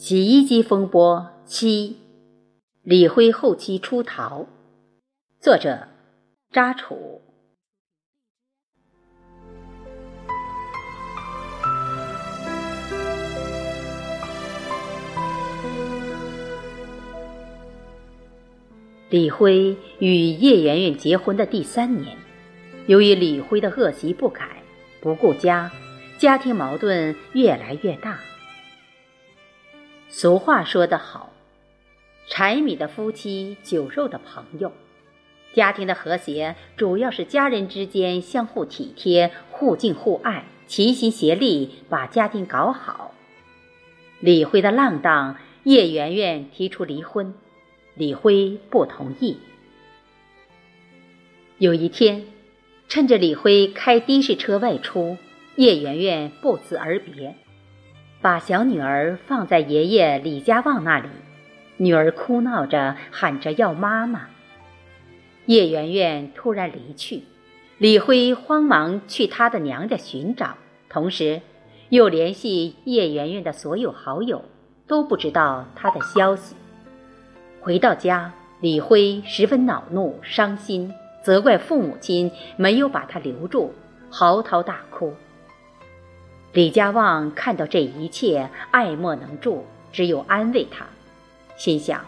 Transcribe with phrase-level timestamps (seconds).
[0.00, 1.96] 洗衣机风波七，
[2.84, 4.46] 李辉后期出逃。
[5.40, 5.88] 作者：
[6.52, 7.20] 扎楚。
[19.10, 22.16] 李辉与叶圆圆结婚的第三年，
[22.86, 24.62] 由于李辉的恶习不改，
[25.00, 25.72] 不顾家，
[26.18, 28.20] 家庭矛盾越来越大。
[30.10, 31.32] 俗话说得好，
[32.28, 34.72] 柴米的夫妻，酒肉的朋友。
[35.52, 43.12] 家庭的和谐，主要是家人之间相互体贴、互敬互爱，齐心协力把家庭搞好。
[44.20, 47.34] 李辉的浪荡，叶圆圆提出离婚。
[47.94, 49.38] 李辉不同意。
[51.58, 52.26] 有一天，
[52.88, 55.18] 趁着李辉开的士车外出，
[55.56, 57.34] 叶圆圆不辞而别，
[58.20, 61.08] 把小女儿放在爷爷李家旺那里。
[61.76, 64.28] 女儿哭闹着喊着要妈妈。
[65.46, 67.22] 叶圆圆突然离去，
[67.78, 70.56] 李辉慌忙去她的娘家寻找，
[70.88, 71.40] 同时
[71.88, 74.44] 又联系叶圆圆的所有好友，
[74.86, 76.56] 都不知道她的消息。
[77.60, 83.72] 回到家，李辉十分恼怒、伤心，责怪父母亲没有把他留住，
[84.10, 85.14] 嚎啕大哭。
[86.52, 90.86] 李家旺看到这一切，爱莫能助，只有安慰他，
[91.56, 92.04] 心想：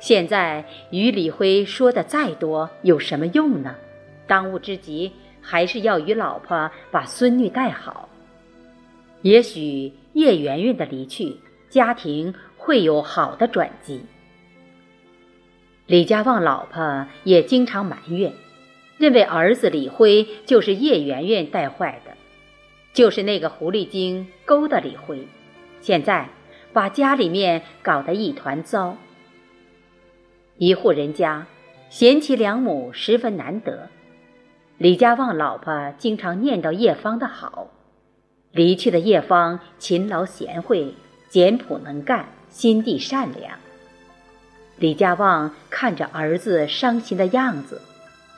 [0.00, 3.74] 现在与李辉说的再多有什么用呢？
[4.26, 8.08] 当务之急还是要与老婆把孙女带好。
[9.22, 11.36] 也许叶圆圆的离去，
[11.68, 14.02] 家庭会有好的转机。
[15.86, 18.32] 李家旺老婆也经常埋怨，
[18.96, 22.12] 认为儿子李辉就是叶圆圆带坏的，
[22.98, 25.28] 就是那个狐狸精勾搭李辉，
[25.80, 26.30] 现在
[26.72, 28.96] 把家里面搞得一团糟。
[30.56, 31.46] 一户人家，
[31.90, 33.88] 贤妻良母十分难得。
[34.78, 37.68] 李家旺老婆经常念叨叶芳的好，
[38.50, 40.92] 离去的叶芳勤劳贤惠、
[41.28, 43.56] 简朴能干、心地善良。
[44.76, 47.80] 李家旺看着儿子伤心的样子，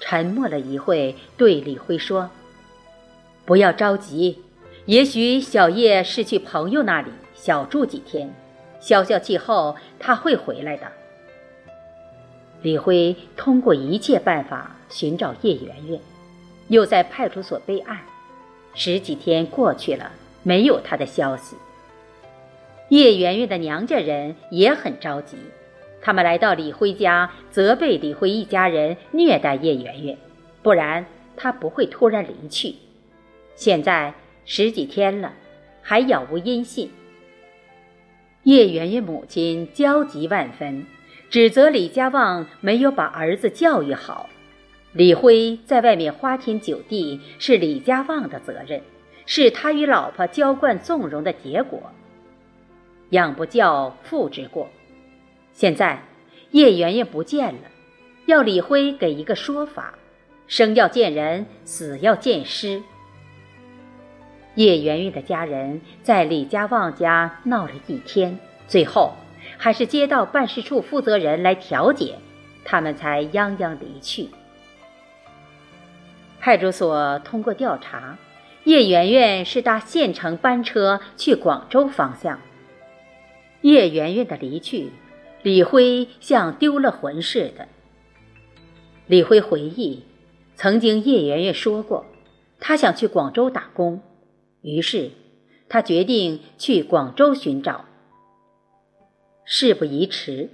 [0.02, 2.28] 沉默了一会，对李辉说
[3.46, 4.38] ：“不要着急，
[4.90, 8.28] 也许小叶是去朋友那里小住几天，
[8.80, 10.88] 消消气后他会回来的。”
[12.60, 16.00] 李辉通过一切办法寻找叶圆圆，
[16.66, 18.00] 又在派出所备案，
[18.74, 20.10] 十几天过去了，
[20.42, 21.54] 没有他的消息。
[22.88, 25.36] 叶圆圆的娘家人也很着急。
[26.02, 30.18] 他们来到李辉家，责备李辉一家人虐待叶圆圆，
[30.64, 31.06] 不然
[31.36, 32.74] 他不会突然离去。
[33.54, 34.12] 现在
[34.52, 35.32] 十几天了，
[35.80, 36.90] 还杳无音信。
[38.42, 40.84] 叶圆圆母亲焦急万分，
[41.30, 44.28] 指责李家旺没有把儿子教育好。
[44.92, 48.82] 李辉在外面花天酒地是李家旺的责任，
[49.24, 51.92] 是他与老婆娇惯纵容的结果。
[53.10, 54.68] 养不教，父之过。
[55.52, 56.02] 现在
[56.50, 57.60] 叶圆圆不见了，
[58.26, 59.94] 要李辉给一个说法。
[60.48, 62.82] 生要见人，死要见尸。
[64.54, 69.14] 叶圆圆的家人在李家旺家闹了一天，最后
[69.56, 72.18] 还是街道办事处负责人来调解，
[72.64, 74.28] 他们才泱泱离去。
[76.40, 78.18] 派出所通过调查，
[78.64, 82.40] 叶圆圆是搭县城班车去广州方向。
[83.60, 84.90] 叶圆圆的离去。
[85.42, 87.66] 李辉像丢了魂似的。
[89.06, 90.04] 李辉回忆，
[90.54, 92.04] 曾经叶圆圆说过，
[92.58, 94.02] 他想去广州打工，
[94.62, 95.10] 于是
[95.68, 97.84] 他决定去广州寻找。
[99.44, 100.50] 事不宜迟，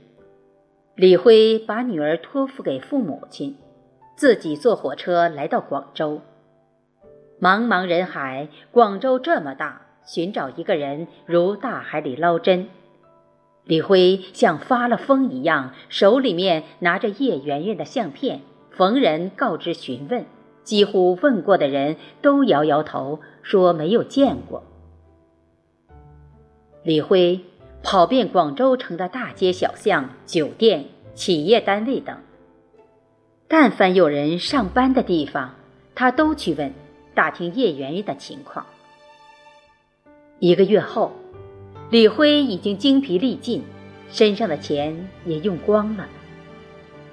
[0.94, 3.56] 李辉把女儿托付给父母亲，
[4.16, 6.20] 自己坐火车来到广州。
[7.40, 12.68] 茫茫人海，广州这么大，寻找一个人如大海里捞针。
[13.64, 18.40] 李辉像发了疯一样，手里面拿着叶圆圆的相片，
[18.70, 20.24] 逢人告知询问，
[20.66, 24.64] 几乎问过的人都摇摇头，说没有见过。
[26.82, 27.40] 李辉
[27.82, 32.18] 跑遍广州城的大街小巷、酒店、企业单位等，
[33.48, 35.54] 但凡有人上班的地方，
[35.94, 36.74] 他都去问，
[37.14, 38.66] 打听叶媛媛的情况。
[40.40, 41.12] 一个月后。
[41.88, 43.62] 李辉已经精疲力尽，
[44.10, 46.08] 身上的钱也用光了。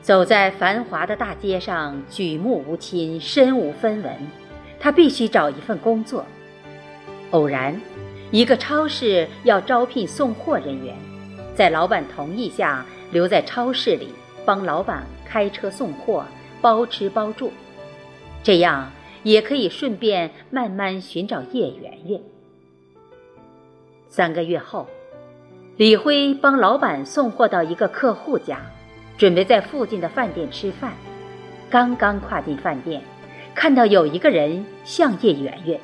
[0.04, 4.14] 走在繁华的大街上，举目无亲，身无分文，
[4.78, 6.26] 他必须找一份工作。
[7.32, 7.80] 偶然，
[8.30, 10.94] 一个超市要招聘送货人员，
[11.56, 14.10] 在老板同意下留在超市里
[14.44, 16.26] 帮老板开车送货，
[16.62, 17.50] 包吃包住，
[18.44, 18.92] 这样
[19.24, 22.20] 也可以顺便慢慢寻找叶圆圆。
[24.10, 24.86] 三个月后，
[25.78, 28.60] 李辉帮老板送货到一个客户家，
[29.24, 30.92] 准备在附近的饭店吃饭。
[31.70, 33.02] 刚刚跨进饭店，
[33.56, 35.80] 看到有一个人像叶圆圆，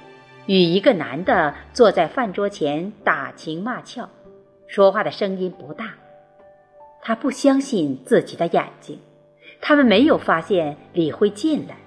[0.46, 4.10] 与一个男的坐在饭桌前打情骂俏，
[4.68, 5.94] 说话的声音不大。
[7.02, 9.00] 他不相信自己的眼睛，
[9.62, 11.78] 他们没有发现李辉进来。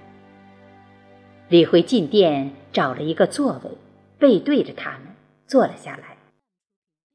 [1.49, 3.69] 李辉进店找了一个座位，
[4.17, 5.01] 背对着他们
[5.45, 6.12] 坐了下来。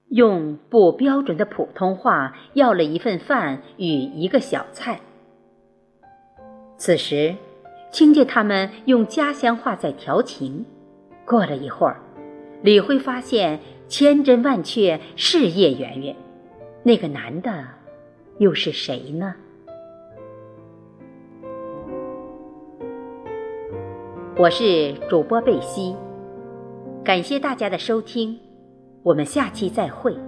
[0.08, 5.00] 用不标准的普通话要了一份饭与一个小菜。
[6.76, 7.34] 此时，
[7.92, 10.64] 听见他们用家乡话在调情。
[11.26, 12.00] 过了一会儿，
[12.62, 16.16] 李辉发现千真万确是叶圆圆，
[16.82, 17.64] 那个男的
[18.38, 19.34] 又是谁呢？
[24.38, 25.94] 我是主播贝西，
[27.04, 28.38] 感谢大家的收听。
[29.08, 30.27] 我们下期再会。